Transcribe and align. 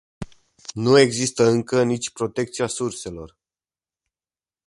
Nu 0.73 0.97
există 0.97 1.43
încă 1.43 1.83
nici 1.83 2.09
protecția 2.11 2.67
surselor. 2.67 3.37